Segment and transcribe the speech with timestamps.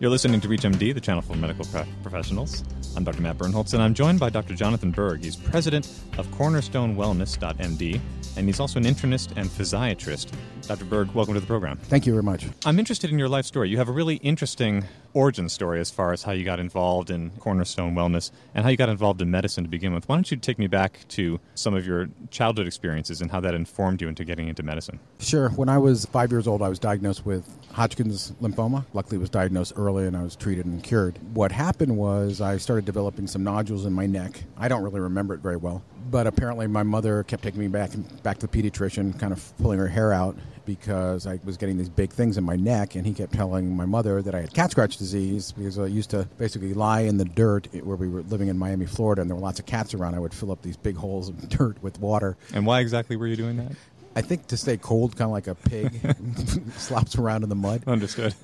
[0.00, 2.64] You're listening to ReachMD, the channel for medical pro- professionals.
[2.96, 3.20] I'm Dr.
[3.20, 4.54] Matt Birnholz, and I'm joined by Dr.
[4.54, 5.22] Jonathan Berg.
[5.22, 8.00] He's president of CornerstoneWellness.md,
[8.38, 10.32] and he's also an internist and physiatrist.
[10.66, 10.86] Dr.
[10.86, 11.76] Berg, welcome to the program.
[11.76, 12.46] Thank you very much.
[12.64, 13.68] I'm interested in your life story.
[13.68, 17.30] You have a really interesting origin story as far as how you got involved in
[17.38, 20.08] Cornerstone Wellness and how you got involved in medicine to begin with.
[20.08, 23.54] Why don't you take me back to some of your childhood experiences and how that
[23.54, 25.00] informed you into getting into medicine?
[25.18, 25.50] Sure.
[25.50, 28.84] When I was five years old, I was diagnosed with Hodgkin's lymphoma.
[28.92, 31.18] Luckily, was diagnosed early and I was treated and cured.
[31.34, 34.42] What happened was I started developing some nodules in my neck.
[34.56, 37.90] I don't really remember it very well, but apparently my mother kept taking me back
[38.22, 40.36] back to the pediatrician, kind of pulling her hair out
[40.66, 43.86] because I was getting these big things in my neck, and he kept telling my
[43.86, 47.24] mother that I had cat scratch disease because I used to basically lie in the
[47.24, 50.14] dirt where we were living in Miami, Florida, and there were lots of cats around.
[50.14, 52.36] I would fill up these big holes of dirt with water.
[52.54, 53.72] And why exactly were you doing that?
[54.16, 56.00] I think to stay cold, kind of like a pig
[56.76, 57.84] slops around in the mud.
[57.86, 58.34] Understood.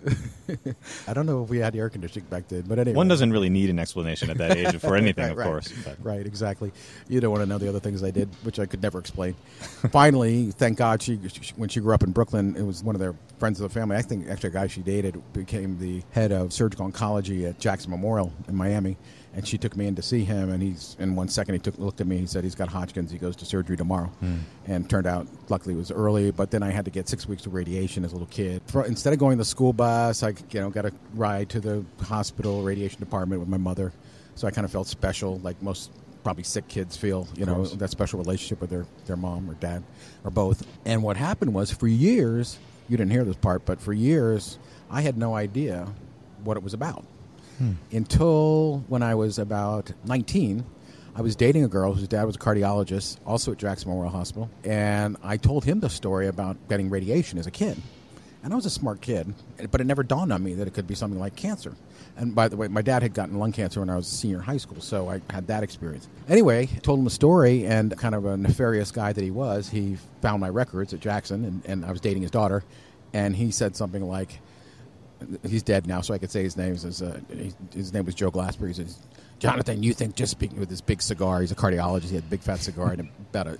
[1.08, 2.96] I don't know if we had air conditioning back then, but anyway.
[2.96, 5.46] One doesn't really need an explanation at that age for anything, right, of right.
[5.46, 5.72] course.
[5.84, 5.96] But.
[6.02, 6.72] Right, exactly.
[7.08, 9.34] You don't want to know the other things I did, which I could never explain.
[9.90, 13.00] Finally, thank God, she, she when she grew up in Brooklyn, it was one of
[13.00, 13.96] their friends of the family.
[13.96, 17.90] I think actually a guy she dated became the head of surgical oncology at Jackson
[17.90, 18.96] Memorial in Miami
[19.36, 21.78] and she took me in to see him and he's in one second he took
[21.78, 24.38] looked at me he said he's got hodgkin's he goes to surgery tomorrow Mm.
[24.66, 25.26] and turned out
[25.56, 28.12] luckily it was early but then i had to get six weeks of radiation as
[28.12, 28.60] a little kid.
[28.66, 31.60] For, instead of going to the school bus i you know got a ride to
[31.60, 33.90] the hospital radiation department with my mother.
[34.34, 35.90] So i kind of felt special like most
[36.22, 39.82] probably sick kids feel you know that special relationship with their, their mom or dad
[40.24, 40.66] or both.
[40.84, 44.58] And what happened was for years you didn't hear this part but for years
[44.90, 45.88] i had no idea
[46.44, 47.02] what it was about.
[47.56, 47.72] Hmm.
[47.90, 50.66] Until when I was about 19.
[51.16, 54.50] I was dating a girl whose dad was a cardiologist, also at Jackson Memorial Hospital,
[54.64, 57.80] and I told him the story about getting radiation as a kid.
[58.44, 59.32] And I was a smart kid,
[59.70, 61.74] but it never dawned on me that it could be something like cancer.
[62.18, 64.36] And by the way, my dad had gotten lung cancer when I was a senior
[64.36, 66.06] in high school, so I had that experience.
[66.28, 69.70] Anyway, I told him the story, and kind of a nefarious guy that he was,
[69.70, 72.62] he found my records at Jackson, and, and I was dating his daughter,
[73.14, 74.38] and he said something like,
[75.48, 76.74] he's dead now, so I could say his name.
[76.74, 77.18] His, uh,
[77.72, 78.68] his name was Joe Glasper.
[78.68, 78.98] He says,
[79.38, 82.28] Jonathan, you think just speaking with this big cigar, he's a cardiologist, he had a
[82.28, 83.58] big fat cigar and about a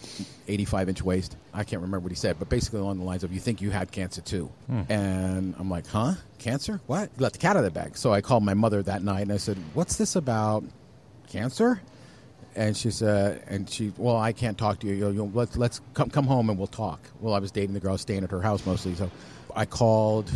[0.48, 1.36] 85 inch waist.
[1.52, 3.70] I can't remember what he said, but basically along the lines of, you think you
[3.70, 4.50] had cancer too.
[4.66, 4.82] Hmm.
[4.88, 6.14] And I'm like, huh?
[6.38, 6.80] Cancer?
[6.86, 7.10] What?
[7.18, 7.96] Let the cat out of the bag.
[7.96, 10.64] So I called my mother that night and I said, what's this about
[11.28, 11.82] cancer?
[12.54, 14.94] And she said, and she, well, I can't talk to you.
[14.94, 17.00] you, you let's let's come come home and we'll talk.
[17.20, 19.10] Well, I was dating the girl, staying at her house mostly, so
[19.54, 20.30] I called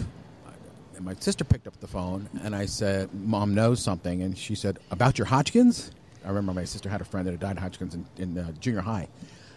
[1.00, 4.20] and my sister picked up the phone and I said, Mom knows something.
[4.20, 5.92] And she said, About your Hodgkins?
[6.26, 8.52] I remember my sister had a friend that had died of Hodgkins in, in uh,
[8.60, 9.08] junior high.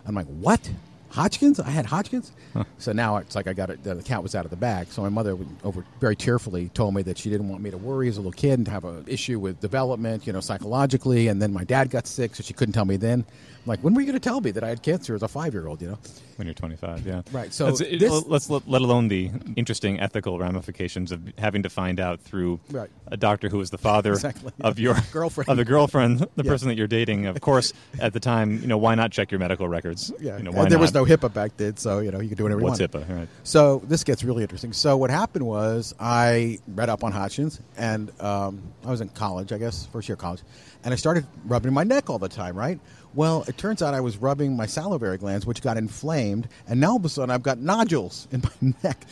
[0.06, 0.72] I'm like, What?
[1.14, 1.60] Hodgkins?
[1.60, 2.32] I had Hodgkins?
[2.80, 4.88] So now it's like I got it, the cat was out of the bag.
[4.92, 7.78] So my mother, would- over very tearfully, told me that she didn't want me to
[7.78, 11.28] worry as a little kid and have an issue with development, you know, psychologically.
[11.28, 13.20] And then my dad got sick, so she couldn't tell me then.
[13.30, 15.28] I'm like, when were you going to tell me that I had cancer as a
[15.28, 15.98] five year old, you know?
[16.36, 17.22] When you're 25, yeah.
[17.32, 21.70] Right, so it- this- let's let, let alone the interesting ethical ramifications of having to
[21.70, 22.90] find out through Right.
[23.08, 25.48] a doctor who is the father Exactly, of your Girlfriend.
[25.50, 26.52] of the girlfriend, the Yeah.
[26.52, 27.28] person that you're dating.
[27.28, 30.12] Of course, at the time, you know, why not check your medical records?
[30.20, 30.38] Yeah.
[30.38, 31.03] you know, there was not?
[31.06, 32.92] No HIPAA back then, so, you know, you could do whatever you What's want.
[32.92, 33.18] HIPAA?
[33.18, 33.28] Right.
[33.44, 34.74] So this gets really interesting.
[34.74, 39.52] So what happened was I read up on Hodgkins, and um, I was in college,
[39.52, 40.42] I guess, first year of college,
[40.84, 42.56] and I started rubbing my neck all the time.
[42.56, 42.80] Right.
[43.16, 46.92] Well, it turns out I was rubbing my salivary glands, which got inflamed, and now
[46.92, 49.06] all of a sudden I've got nodules in my neck.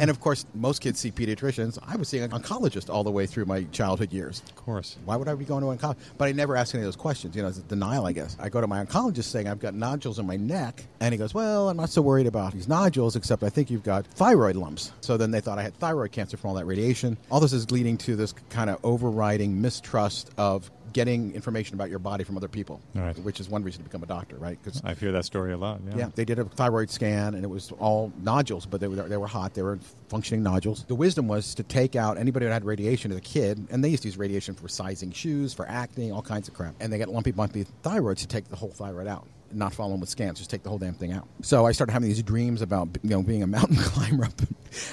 [0.00, 1.76] And of course, most kids see pediatricians.
[1.84, 4.44] I was seeing an oncologist all the way through my childhood years.
[4.48, 4.96] Of course.
[5.04, 5.96] Why would I be going to an oncologist?
[6.16, 7.34] But I never asked any of those questions.
[7.34, 8.36] You know, it's a denial, I guess.
[8.38, 11.34] I go to my oncologist saying I've got nodules in my neck, and he goes,
[11.34, 14.92] "Well, I'm not so worried about these nodules, except I think you've got thyroid lumps."
[15.00, 17.16] So then they thought I had thyroid cancer from all that radiation.
[17.28, 21.98] All this is leading to this kind of overriding mistrust of getting information about your
[21.98, 23.18] body from other people, Right.
[23.20, 24.58] which is one reason to become a doctor, right?
[24.62, 25.80] Because I hear that story a lot.
[25.88, 25.96] Yeah.
[25.96, 29.16] yeah, they did a thyroid scan, and it was all nodules, but they were they
[29.16, 29.54] were hot.
[29.54, 29.78] They were
[30.08, 30.84] functioning nodules.
[30.84, 33.88] The wisdom was to take out anybody who had radiation as a kid, and they
[33.88, 36.74] used to use radiation for sizing shoes, for acne, all kinds of crap.
[36.80, 39.26] And they got lumpy, bumpy thyroids to take the whole thyroid out.
[39.50, 41.26] Not follow them with scans, just take the whole damn thing out.
[41.40, 44.32] So I started having these dreams about you know being a mountain climber up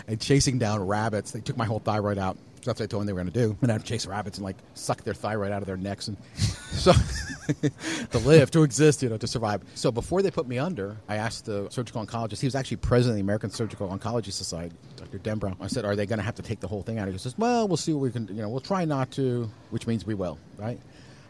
[0.08, 1.32] and chasing down rabbits.
[1.32, 2.38] They took my whole thyroid out.
[2.68, 3.58] What I told them they were going to do.
[3.62, 6.94] And I'd chase rabbits and like suck their thyroid out of their necks and so
[8.12, 9.62] to live, to exist, you know, to survive.
[9.76, 12.40] So before they put me under, I asked the surgical oncologist.
[12.42, 15.20] He was actually president of the American Surgical Oncology Society, Dr.
[15.20, 15.56] Denbrow.
[15.62, 17.38] I said, "Are they going to have to take the whole thing out?" He says,
[17.38, 18.28] "Well, we'll see what we can.
[18.28, 20.80] You know, we'll try not to, which means we will." Right?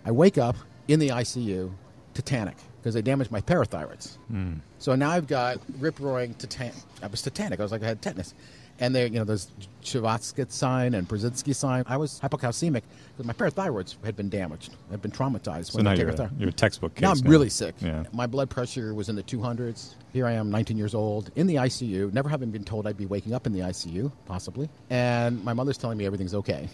[0.06, 0.56] I wake up
[0.88, 1.72] in the ICU,
[2.14, 4.18] tetanic, because they damaged my parathyroids.
[4.28, 4.54] Hmm.
[4.80, 6.74] So now I've got rip roaring tetany.
[7.02, 7.60] I was tetanic.
[7.60, 8.34] I was like I had tetanus.
[8.80, 9.50] And there, you know, there's
[9.84, 11.84] Chvostek sign and Brzezinski sign.
[11.88, 12.82] I was hypocalcemic
[13.16, 15.72] because my parathyroids had been damaged, had been traumatized.
[15.72, 17.04] So when now you're, a, you're a textbook case.
[17.04, 17.30] Now I'm now.
[17.30, 17.76] really sick.
[17.80, 18.04] Yeah.
[18.12, 19.96] My blood pressure was in the 200s.
[20.12, 23.06] Here I am, 19 years old, in the ICU, never having been told I'd be
[23.06, 24.70] waking up in the ICU, possibly.
[24.90, 26.68] And my mother's telling me everything's okay.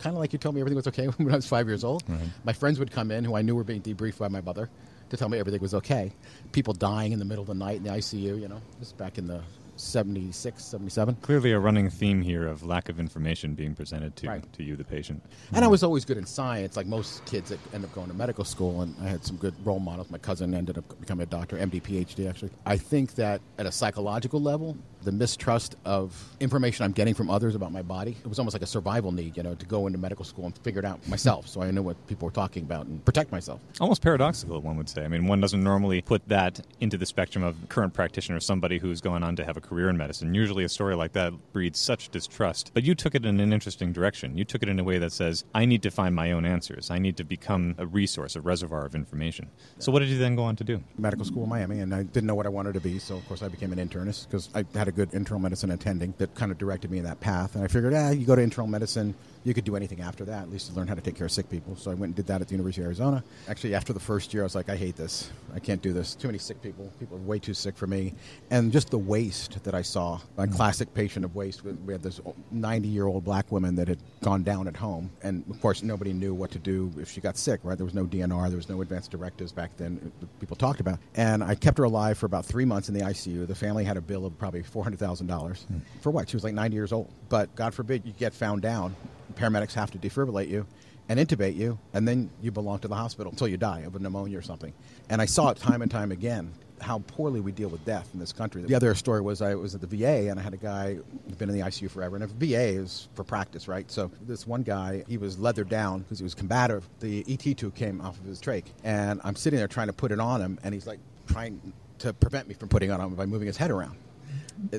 [0.00, 2.02] Kind of like you told me everything was okay when I was five years old.
[2.44, 4.68] My friends would come in who I knew were being debriefed by my mother
[5.10, 6.12] to tell me everything was okay.
[6.52, 9.18] People dying in the middle of the night in the ICU, you know, this back
[9.18, 9.42] in the
[9.76, 11.16] 76, 77.
[11.22, 14.52] Clearly, a running theme here of lack of information being presented to, Right.
[14.54, 15.22] to you, the patient.
[15.52, 18.14] And I was always good in science, like most kids that end up going to
[18.14, 18.82] medical school.
[18.82, 20.10] And I had some good role models.
[20.10, 22.50] My cousin ended up becoming a doctor, MD, PhD, actually.
[22.66, 27.54] I think that at a psychological level, the mistrust of information I'm getting from others
[27.54, 29.98] about my body, it was almost like a survival need, you know, to go into
[29.98, 32.86] medical school and figure it out myself so I knew what people were talking about
[32.86, 33.60] and protect myself.
[33.80, 35.04] Almost paradoxical, one would say.
[35.04, 39.00] I mean, one doesn't normally put that into the spectrum of current practitioner, somebody who's
[39.00, 40.34] going on to have a career in medicine.
[40.34, 42.70] Usually, a story like that breeds such distrust.
[42.74, 44.38] But you took it in an interesting direction.
[44.38, 46.90] You took it in a way that says, I need to find my own answers.
[46.90, 49.50] I need to become a resource, a reservoir of information.
[49.78, 50.82] So, what did you then go on to do?
[50.98, 52.98] medical school in Miami, and I didn't know what I wanted to be.
[52.98, 56.14] So, of course, I became an internist because I had a good internal medicine attending
[56.18, 57.54] that kind of directed me in that path.
[57.54, 59.14] And I figured, ah, you go to internal medicine,
[59.44, 61.32] you could do anything after that, at least to learn how to take care of
[61.32, 61.76] sick people.
[61.76, 63.22] So I went and did that at the University of Arizona.
[63.48, 65.30] Actually, after the first year, I was like, I hate this.
[65.54, 66.14] I can't do this.
[66.14, 66.90] Too many sick people.
[66.98, 68.14] People are way too sick for me.
[68.50, 70.20] And just the waste that I saw.
[70.38, 70.54] A mm.
[70.54, 71.64] classic patient of waste.
[71.64, 72.20] We we had this
[72.50, 75.10] 90 year old black woman that had gone down at home.
[75.22, 77.76] And of course, nobody knew what to do if she got sick, right?
[77.76, 80.98] There was no DNR, there was no advanced directives back then that people talked about.
[81.14, 83.46] And I kept her alive for about three months in the ICU.
[83.46, 85.64] The family had a bill of probably $400,000.
[85.66, 85.78] Hmm.
[86.00, 86.28] For what?
[86.28, 87.10] She was like 90 years old.
[87.28, 88.94] But God forbid you get found down.
[89.36, 90.66] Paramedics have to defibrillate you
[91.08, 93.98] and intubate you, and then you belong to the hospital until you die of a
[93.98, 94.72] pneumonia or something.
[95.10, 98.20] And I saw it time and time again how poorly we deal with death in
[98.20, 98.62] this country.
[98.62, 101.38] The other story was I was at the VA and I had a guy who'd
[101.38, 102.16] been in the ICU forever.
[102.16, 103.90] And a VA is for practice, right?
[103.90, 106.88] So this one guy, he was leathered down because he was combative.
[107.00, 110.12] The ET tube came off of his trach, and I'm sitting there trying to put
[110.12, 113.14] it on him, and he's like trying to prevent me from putting it on him
[113.14, 113.96] by moving his head around.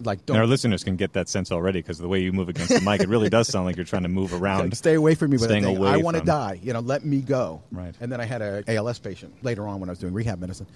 [0.04, 2.50] Like don't And our listeners can get that sense already because the way you move
[2.50, 4.60] against the mic, it really does sound like you're trying to move around.
[4.60, 6.60] Like, stay away from me staying away I want to from- die.
[6.63, 7.62] You know, let me go.
[7.72, 7.94] Right.
[8.00, 10.68] And then I had a ALS patient later on when I was doing rehab medicine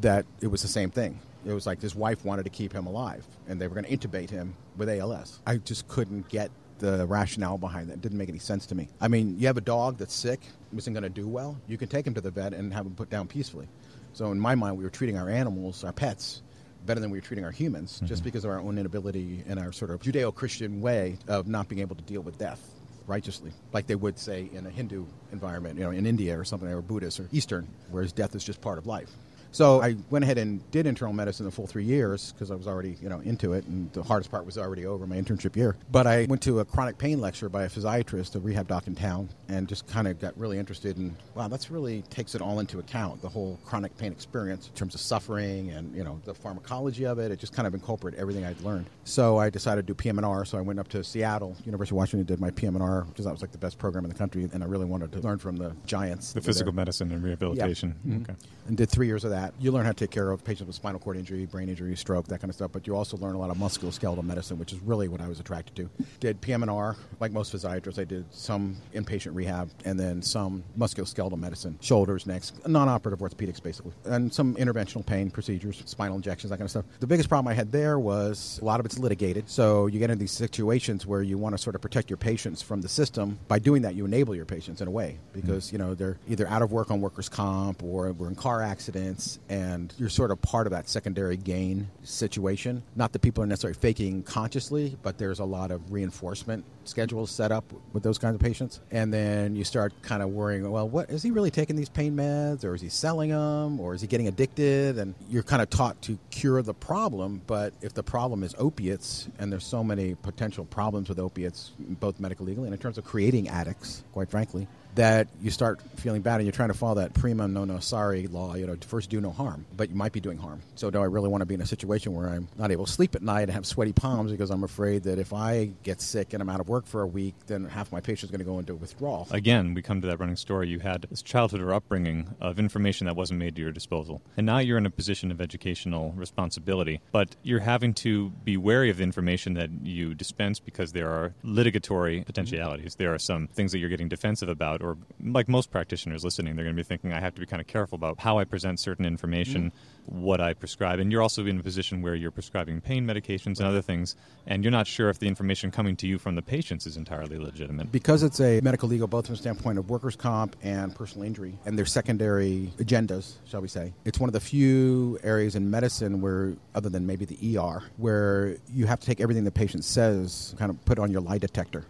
[0.00, 1.18] that it was the same thing.
[1.46, 3.96] It was like his wife wanted to keep him alive, and they were going to
[4.08, 5.40] intubate him with ALS.
[5.46, 7.94] I just couldn't get the rationale behind that.
[7.94, 8.88] It didn't make any sense to me.
[9.00, 10.40] I mean, you have a dog that's sick,
[10.76, 11.56] isn't going to do well.
[11.68, 13.68] You can take him to the vet and have him put down peacefully.
[14.14, 16.42] So in my mind, we were treating our animals, our pets,
[16.86, 18.24] better than we were treating our humans, just mm-hmm.
[18.24, 21.96] because of our own inability and our sort of Judeo-Christian way of not being able
[21.96, 22.60] to deal with death
[23.06, 26.68] righteously, like they would say in a Hindu environment, you know, in India or something,
[26.68, 29.10] or Buddhist or Eastern, whereas death is just part of life.
[29.54, 32.66] So I went ahead and did internal medicine the full three years because I was
[32.66, 35.76] already, you know, into it, and the hardest part was already over my internship year.
[35.92, 38.96] But I went to a chronic pain lecture by a physiatrist, a rehab doc in
[38.96, 42.58] town, and just kind of got really interested in, wow, that's really takes it all
[42.58, 46.34] into account, the whole chronic pain experience in terms of suffering and, you know, the
[46.34, 47.30] pharmacology of it.
[47.30, 48.86] It just kind of incorporated everything I'd learned.
[49.04, 52.26] So I decided to do PM&R, so I went up to Seattle, University of Washington,
[52.26, 54.66] did my PM&R, because that was like the best program in the country, and I
[54.66, 56.32] really wanted to learn from the giants.
[56.32, 57.94] The physical there medicine and rehabilitation.
[58.04, 58.22] Mhm.
[58.22, 58.34] Okay.
[58.66, 59.43] and did three years of that.
[59.58, 62.26] You learn how to take care of patients with spinal cord injury, brain injury, stroke,
[62.28, 62.72] that kind of stuff.
[62.72, 65.40] But you also learn a lot of musculoskeletal medicine, which is really what I was
[65.40, 65.90] attracted to.
[66.20, 67.98] Did PM&R, like most physiatrists.
[67.98, 73.92] I did some inpatient rehab and then some musculoskeletal medicine, shoulders, necks, non-operative orthopedics, basically,
[74.04, 76.84] and some interventional pain procedures, spinal injections, that kind of stuff.
[77.00, 79.48] The biggest problem I had there was a lot of it's litigated.
[79.48, 82.62] So you get into these situations where you want to sort of protect your patients
[82.62, 83.38] from the system.
[83.48, 86.46] By doing that, you enable your patients in a way because you know they're either
[86.48, 90.40] out of work on workers' comp or we're in car accidents, and you're sort of
[90.40, 92.82] part of that secondary gain situation.
[92.96, 97.50] Not that people are necessarily faking consciously, but there's a lot of reinforcement schedules set
[97.50, 101.10] up with those kinds of patients, and then you start kind of worrying, well, what
[101.10, 104.06] is he really taking these pain meds, or is he selling them, or is he
[104.06, 104.98] getting addicted?
[104.98, 109.28] And you're kind of taught to cure the problem, but if the problem is opiates,
[109.38, 113.04] and there's so many potential problems with opiates, both medically legally and in terms of
[113.04, 117.14] creating addicts, quite frankly, that you start feeling bad and you're trying to follow that
[117.14, 120.20] prima no no sorry law, you know, first do no harm, but you might be
[120.20, 120.60] doing harm.
[120.76, 122.92] So do I really want to be in a situation where I'm not able to
[122.92, 126.32] sleep at night and have sweaty palms because I'm afraid that if I get sick
[126.32, 128.50] and I'm out of work for a week, then half my patients are going to
[128.50, 129.26] go into withdrawal.
[129.30, 130.68] Again, we come to that running story.
[130.68, 134.22] You had this childhood or upbringing of information that wasn't made to your disposal.
[134.36, 138.90] And now you're in a position of educational responsibility, but you're having to be wary
[138.90, 142.24] of the information that you dispense because there are litigatory mm-hmm.
[142.24, 142.96] potentialities.
[142.96, 146.64] There are some things that you're getting defensive about, or like most practitioners listening, they're
[146.64, 148.78] going to be thinking, I have to be kind of careful about how I present
[148.78, 149.70] certain information.
[149.70, 150.98] Mm-hmm what I prescribe.
[150.98, 154.62] And you're also in a position where you're prescribing pain medications and other things, and
[154.62, 157.90] you're not sure if the information coming to you from the patients is entirely legitimate.
[157.90, 161.58] Because it's a medical legal, both from the standpoint of workers' comp and personal injury,
[161.64, 166.20] and their secondary agendas, shall we say, it's one of the few areas in medicine
[166.20, 170.54] where, other than maybe the ER, where you have to take everything the patient says,
[170.58, 171.84] kind of put on your lie detector.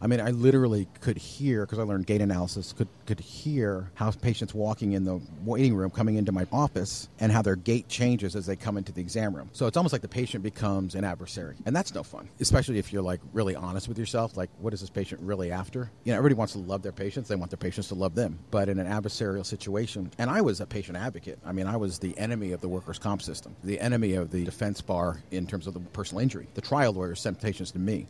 [0.00, 2.72] I mean, I literally could hear because I learned gait analysis.
[2.72, 7.32] Could could hear how patients walking in the waiting room coming into my office and
[7.32, 9.50] how their gait changes as they come into the exam room.
[9.52, 12.28] So it's almost like the patient becomes an adversary, and that's no fun.
[12.40, 14.36] Especially if you're like really honest with yourself.
[14.36, 15.90] Like, what is this patient really after?
[16.04, 17.28] You know, everybody wants to love their patients.
[17.28, 18.38] They want their patients to love them.
[18.50, 21.38] But in an adversarial situation, and I was a patient advocate.
[21.44, 24.44] I mean, I was the enemy of the workers' comp system, the enemy of the
[24.44, 26.46] defense bar in terms of the personal injury.
[26.54, 28.06] The trial lawyers sent patients to me.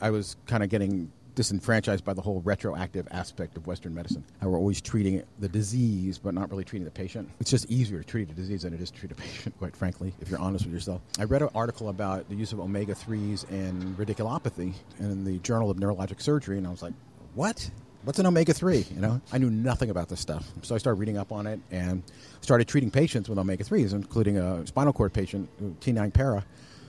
[0.00, 4.24] I was kind of getting disenfranchised by the whole retroactive aspect of Western medicine.
[4.40, 7.28] How we're always treating the disease, but not really treating the patient.
[7.40, 9.76] It's just easier to treat a disease than it is to treat a patient, quite
[9.76, 11.00] frankly, if you're honest with yourself.
[11.18, 15.70] I read an article about the use of omega 3s in radiculopathy in the Journal
[15.70, 16.94] of Neurologic Surgery, and I was like,
[17.34, 17.70] what?
[18.04, 18.86] What's an omega 3?
[18.94, 20.50] You know, I knew nothing about this stuff.
[20.62, 22.02] So I started reading up on it and
[22.40, 25.48] started treating patients with omega 3s, including a spinal cord patient,
[25.80, 26.44] T9 para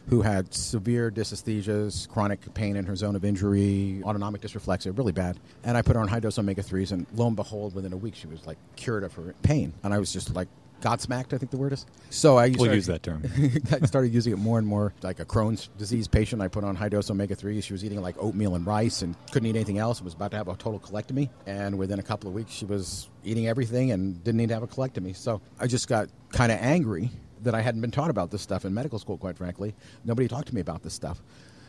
[0.10, 5.40] who had severe dysesthesias, chronic pain in her zone of injury, autonomic dysreflexia, really bad.
[5.64, 7.98] And I put her on high dose omega 3s, and lo and behold, within a
[7.98, 9.74] week, she was like cured of her pain.
[9.84, 10.48] And I was just like,
[10.84, 11.86] Godsmacked, I think the word is.
[12.10, 13.24] So I we'll started, use that term.
[13.82, 14.94] I started using it more and more.
[15.02, 17.62] Like a Crohn's disease patient, I put on high dose omega 3.
[17.62, 20.02] She was eating like oatmeal and rice and couldn't eat anything else.
[20.02, 21.30] Was about to have a total colectomy.
[21.48, 24.64] And within a couple of weeks, she was eating everything and didn't need to have
[24.64, 25.16] a colectomy.
[25.16, 27.10] So I just got kind of angry
[27.44, 29.74] that I hadn't been taught about this stuff in medical school, quite frankly.
[30.06, 31.22] Nobody talked to me about this stuff.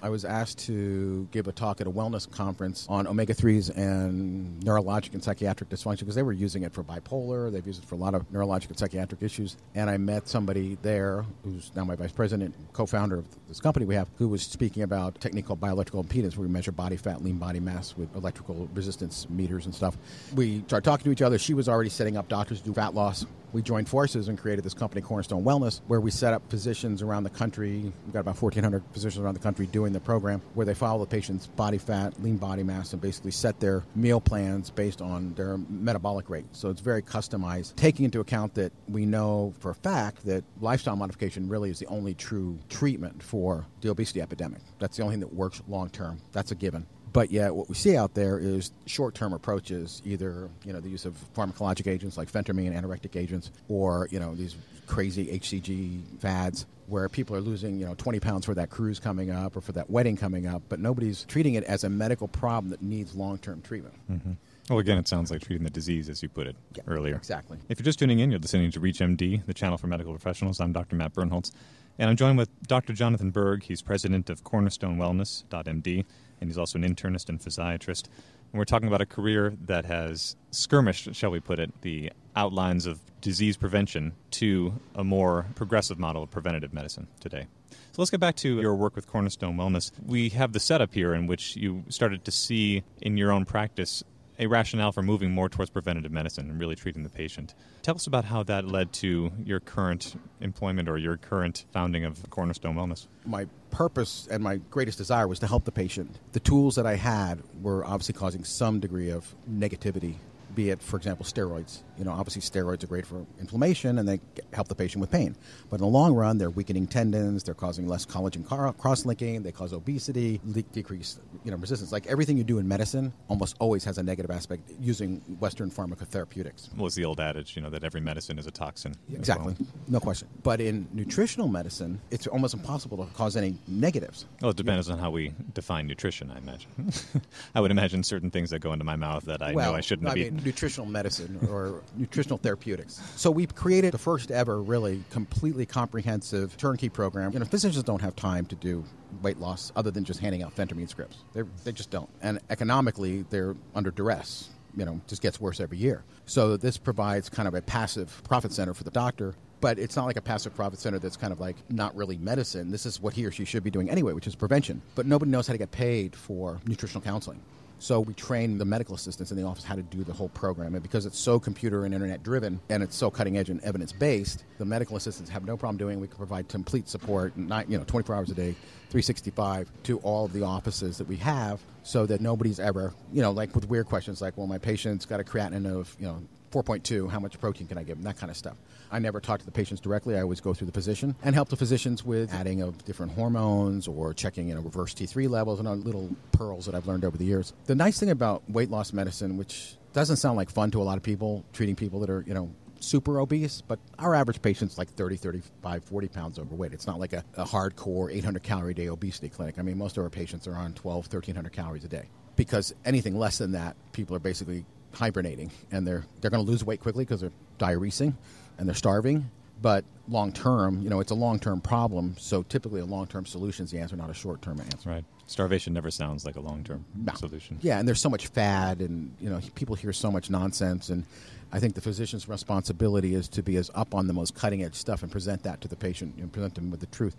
[0.05, 4.63] I was asked to give a talk at a wellness conference on omega 3s and
[4.63, 7.51] neurologic and psychiatric dysfunction because they were using it for bipolar.
[7.51, 9.57] They've used it for a lot of neurologic and psychiatric issues.
[9.75, 13.87] And I met somebody there who's now my vice president, co founder of this company
[13.87, 16.99] we have, who was speaking about a technique called bioelectrical impedance, where we measure body
[16.99, 19.97] fat, lean body mass with electrical resistance meters and stuff.
[20.35, 21.39] We started talking to each other.
[21.39, 24.65] She was already setting up doctors to do fat loss we joined forces and created
[24.65, 27.93] this company, Cornerstone Wellness, where we set up physicians around the country.
[28.05, 31.07] We've got about 1,400 physicians around the country doing the program, where they follow the
[31.07, 35.57] patient's body fat, lean body mass, and basically set their meal plans based on their
[35.71, 36.47] metabolic rate.
[36.51, 40.97] So it's very customized, taking into account that we know for a fact that lifestyle
[40.97, 44.63] modification really is the only true treatment for the obesity epidemic.
[44.81, 46.21] That's the only thing that works long term.
[46.33, 46.87] That's a given.
[47.15, 51.05] But yet, what we see out there is short-term approaches, either you know the use
[51.05, 54.57] of pharmacologic agents like phentermine, and anorectic agents, or you know these
[54.89, 59.31] crazy HCG fads where people are losing you know 20 pounds for that cruise coming
[59.31, 62.71] up or for that wedding coming up, but nobody's treating it as a medical problem
[62.71, 63.95] that needs long-term treatment.
[64.11, 64.33] Mm-hmm.
[64.69, 67.15] Well, again, it sounds like treating the disease, as you put it yeah, earlier.
[67.15, 67.59] Exactly.
[67.69, 70.59] If you're just tuning in, you're listening to ReachMD, the channel for medical professionals.
[70.59, 70.97] I'm Dr.
[70.97, 71.53] Matt Birnholz,
[71.97, 72.93] and I'm joined with Dr.
[72.93, 73.63] Jonathan Berg.
[73.63, 76.05] He's president of Cornerstone Wellness.md
[76.45, 78.05] and he's also an internist and physiatrist.
[78.53, 82.85] And we're talking about a career that has skirmished, shall we put it, the outlines
[82.85, 87.47] of disease prevention to a more progressive model of preventative medicine today.
[87.71, 89.91] So let's get back to your work with Cornerstone Wellness.
[90.05, 94.05] We have the setup here in which you started to see in your own practice
[94.39, 97.55] a rationale for moving more towards preventative medicine and really treating the patient.
[97.83, 102.29] Tell us about how that led to your current employment or your current founding of
[102.31, 103.07] Cornerstone Wellness.
[103.25, 106.19] My purpose and my greatest desire was to help the patient.
[106.33, 110.17] The tools that I had were obviously causing some degree of negativity
[110.55, 111.83] be it, for example, steroids.
[111.99, 114.21] You know, obviously steroids are great for inflammation and they
[114.53, 115.37] help the patient with pain.
[115.71, 118.45] But in the long run, they're weakening tendons, they're causing less collagen
[118.79, 120.41] cross-linking, they cause obesity,
[120.73, 121.93] decrease, you know, resistance.
[121.93, 126.75] Like everything you do in medicine almost always has a negative aspect using Western pharmacotherapeutics.
[126.77, 128.95] Well, it's the old adage, you know, that every medicine is a toxin.
[129.13, 129.55] Exactly.
[129.59, 129.69] Well.
[129.89, 130.29] No question.
[130.43, 134.27] But in nutritional medicine, it's almost impossible to cause any negatives.
[134.41, 136.71] Well, it depends on how we define nutrition, I imagine.
[137.55, 139.81] I would imagine certain things that go into my mouth that I well, know I
[139.81, 140.31] shouldn't I be.
[140.31, 143.01] Mean, nutritional medicine or nutritional therapeutics.
[143.17, 147.33] So we've created the first ever really completely comprehensive turnkey program.
[147.33, 148.85] You know, physicians don't have time to do
[149.23, 151.19] weight loss other than just handing out phentermine scripts.
[151.33, 152.09] They're, they just don't.
[152.23, 154.51] And economically, they're under duress.
[154.77, 156.03] You know, just gets worse every year.
[156.27, 160.05] So this provides kind of a passive profit center for the doctor But it's not
[160.05, 162.71] like a passive profit center that's kind of like not really medicine.
[162.71, 164.83] This is what he or she should be doing anyway, which is prevention.
[164.95, 167.41] But nobody knows how to get paid for nutritional counseling.
[167.79, 170.75] So we train the medical assistants in the office how to do the whole program.
[170.75, 173.93] And because it's so computer and internet driven and it's so cutting edge and evidence
[173.93, 175.99] based, the medical assistants have no problem doing.
[175.99, 176.01] it.
[176.01, 178.53] We can provide complete support, not, you know, 24 hours a day,
[178.91, 183.31] 365 to all of the offices that we have so that nobody's ever, you know,
[183.31, 186.23] like with weird questions like, well, my patient's got a creatinine of, you know,
[186.55, 188.05] 4.2, how much protein can I give them?
[188.05, 188.57] That kind of stuff.
[188.93, 190.17] I never talk to the patients directly.
[190.17, 193.89] I always go through the physician and help the physicians with adding of different hormones
[193.89, 197.25] or checking, you know, reverse T3 levels and little pearls that I've learned over the
[197.25, 197.53] years.
[197.65, 200.97] The nice thing about weight loss medicine, which doesn't sound like fun to a lot
[200.97, 204.91] of people, treating people that are, you know, super obese, but our average patient's like
[204.91, 206.73] 30, 35, 40 pounds overweight.
[206.73, 209.59] It's not like a, a hardcore 800 calorie day obesity clinic.
[209.59, 213.19] I mean, most of our patients are on 12, 1300 calories a day because anything
[213.19, 214.65] less than that, people are basically
[214.95, 218.15] hibernating and they're, they're going to lose weight quickly because they're diuresing
[218.59, 219.31] and they're starving.
[219.63, 222.17] But long term, you know, it's a long term problem.
[222.19, 224.91] So typically, a long term solution is the answer, not a short term answer.
[224.91, 225.05] Right.
[225.27, 227.15] Starvation never sounds like a long term no.
[227.15, 227.59] solution.
[227.63, 231.05] Yeah, and there's so much fad, and you know, people hear so much nonsense, and
[231.53, 234.75] I think the physician's responsibility is to be as up on the most cutting edge
[234.75, 237.17] stuff and present that to the patient and present them with the truth.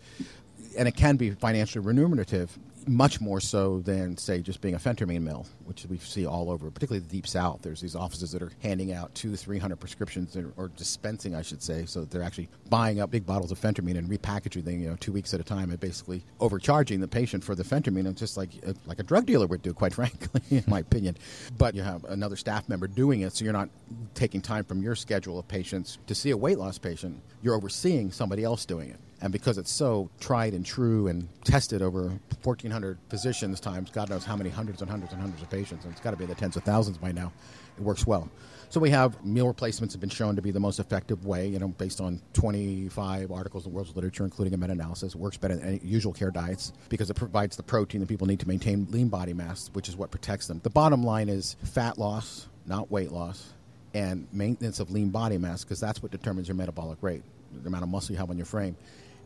[0.77, 5.21] And it can be financially remunerative much more so than say just being a phentermine
[5.21, 7.61] mill, which we see all over, particularly the deep south.
[7.61, 11.61] There's these offices that are handing out two, three hundred prescriptions or dispensing, I should
[11.61, 14.95] say, so they're actually buying up big bottles of phentermine and repackaging them, you know,
[14.97, 18.37] two weeks at a time, and basically overcharging the patient for the phentermine, and just
[18.37, 21.17] like uh, like a drug dealer would do, quite frankly, in my opinion.
[21.57, 23.69] But you have another staff member doing it, so you're not
[24.13, 27.21] taking time from your schedule of patients to see a weight loss patient.
[27.41, 28.99] You're overseeing somebody else doing it.
[29.21, 32.09] And because it's so tried and true and tested over
[32.43, 35.93] 1,400 physicians times, God knows how many hundreds and hundreds and hundreds of patients, and
[35.93, 37.31] it's got to be in the tens of thousands by now,
[37.77, 38.29] it works well.
[38.69, 41.59] So we have meal replacements have been shown to be the most effective way, you
[41.59, 45.15] know, based on 25 articles in the world's literature, including a meta-analysis.
[45.15, 48.39] It works better than usual care diets because it provides the protein that people need
[48.41, 50.59] to maintain lean body mass, which is what protects them.
[50.63, 53.53] The bottom line is fat loss, not weight loss,
[53.93, 57.23] and maintenance of lean body mass because that's what determines your metabolic rate,
[57.61, 58.75] the amount of muscle you have on your frame.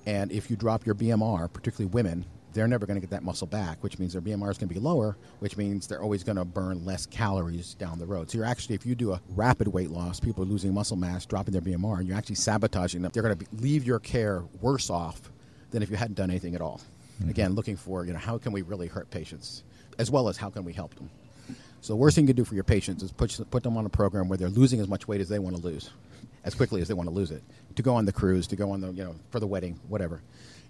[0.05, 3.47] And if you drop your BMR, particularly women, they're never going to get that muscle
[3.47, 6.37] back, which means their BMR is going to be lower, which means they're always going
[6.37, 8.29] to burn less calories down the road.
[8.29, 11.25] So you're actually, if you do a rapid weight loss, people are losing muscle mass,
[11.25, 13.11] dropping their BMR, and you're actually sabotaging them.
[13.13, 15.31] They're going to be, leave your care worse off
[15.71, 16.81] than if you hadn't done anything at all.
[17.19, 17.29] Mm-hmm.
[17.29, 19.63] Again, looking for, you know, how can we really hurt patients,
[19.99, 21.09] as well as how can we help them.
[21.81, 23.85] So the worst thing you can do for your patients is put, put them on
[23.85, 25.91] a program where they're losing as much weight as they want to lose
[26.43, 27.43] as quickly as they want to lose it.
[27.75, 30.21] To go on the cruise, to go on the, you know, for the wedding, whatever.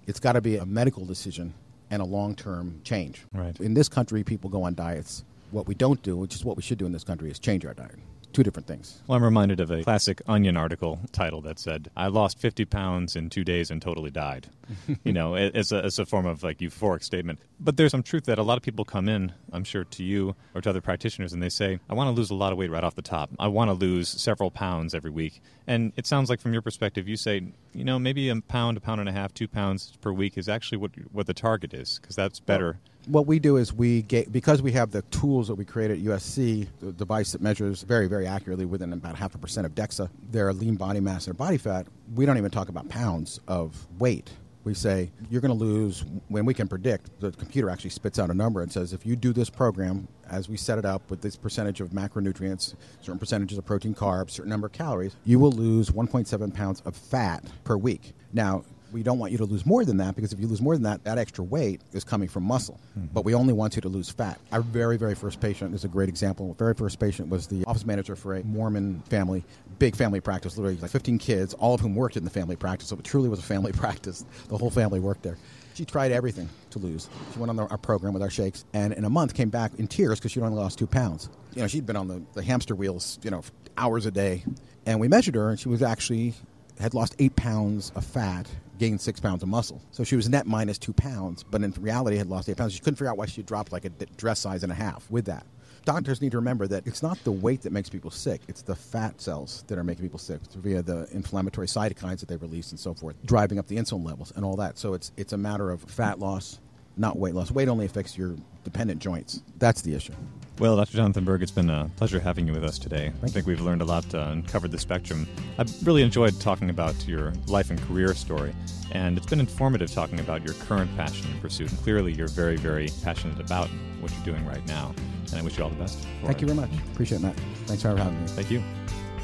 [0.07, 1.53] It's got to be a medical decision
[1.91, 3.25] and a long term change.
[3.33, 3.59] Right.
[3.59, 5.23] In this country, people go on diets.
[5.51, 7.65] What we don't do, which is what we should do in this country, is change
[7.65, 7.97] our diet
[8.39, 9.01] two different things.
[9.05, 13.17] Well, I'm reminded of a classic Onion article title that said, "I lost 50 pounds
[13.17, 14.47] in two days and totally died."
[15.03, 17.39] you know, as a, as a form of like euphoric statement.
[17.59, 20.35] But there's some truth that a lot of people come in, I'm sure, to you
[20.55, 22.71] or to other practitioners, and they say, "I want to lose a lot of weight
[22.71, 23.29] right off the top.
[23.37, 27.09] I want to lose several pounds every week." And it sounds like, from your perspective,
[27.09, 30.13] you say, you know, maybe a pound, a pound and a half, two pounds per
[30.13, 32.73] week is actually what what the target is because that's better.
[32.73, 35.89] Well, what we do is we get because we have the tools that we create
[35.89, 39.73] at USC, the device that measures very, very accurately within about half a percent of
[39.73, 41.87] DEXA their lean body mass and body fat.
[42.13, 44.31] We don't even talk about pounds of weight.
[44.63, 47.19] We say you're going to lose when we can predict.
[47.19, 50.47] The computer actually spits out a number and says if you do this program as
[50.47, 54.49] we set it up with this percentage of macronutrients, certain percentages of protein, carbs, certain
[54.49, 58.13] number of calories, you will lose 1.7 pounds of fat per week.
[58.33, 60.75] Now we don't want you to lose more than that because if you lose more
[60.75, 62.79] than that, that extra weight is coming from muscle.
[62.97, 63.07] Mm-hmm.
[63.13, 64.39] But we only want you to lose fat.
[64.51, 66.49] Our very, very first patient is a great example.
[66.49, 69.43] Our very first patient was the office manager for a Mormon family,
[69.77, 72.89] big family practice, literally like 15 kids, all of whom worked in the family practice.
[72.89, 74.25] So it truly was a family practice.
[74.47, 75.37] The whole family worked there.
[75.73, 77.09] She tried everything to lose.
[77.31, 79.71] She went on the, our program with our shakes, and in a month came back
[79.77, 81.29] in tears because she'd only lost two pounds.
[81.55, 83.43] You know, she'd been on the, the hamster wheels, you know,
[83.77, 84.43] hours a day.
[84.85, 86.33] And we measured her, and she was actually
[86.79, 88.47] had lost eight pounds of fat
[88.79, 89.81] gained six pounds of muscle.
[89.91, 92.73] So she was net minus two pounds, but in reality had lost eight pounds.
[92.73, 95.25] She couldn't figure out why she dropped like a dress size and a half with
[95.25, 95.45] that.
[95.85, 98.75] Doctors need to remember that it's not the weight that makes people sick, it's the
[98.75, 102.79] fat cells that are making people sick via the inflammatory cytokines that they release and
[102.79, 104.77] so forth, driving up the insulin levels and all that.
[104.77, 106.59] So it's, it's a matter of fat loss,
[106.97, 107.51] not weight loss.
[107.51, 109.41] Weight only affects your dependent joints.
[109.57, 110.13] That's the issue.
[110.59, 110.97] Well, Dr.
[110.97, 113.13] Jonathan Berg, it's been a pleasure having you with us today.
[113.23, 115.25] I think we've learned a lot uh, and covered the spectrum.
[115.57, 118.53] I've really enjoyed talking about your life and career story,
[118.91, 121.69] and it's been informative talking about your current passion and pursuit.
[121.69, 123.69] And clearly, you're very, very passionate about
[124.01, 124.93] what you're doing right now,
[125.31, 126.05] and I wish you all the best.
[126.23, 126.41] Thank it.
[126.41, 126.71] you very much.
[126.91, 127.39] Appreciate it, Matt.
[127.65, 128.27] Thanks for having me.
[128.27, 128.61] Thank you.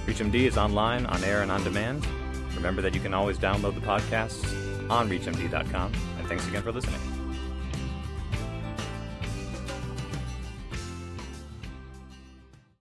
[0.06, 2.08] ReachMD is online, on air, and on demand.
[2.56, 4.45] Remember that you can always download the podcasts
[4.89, 5.91] on ReachMD.com.
[6.17, 7.14] And thanks again for listening.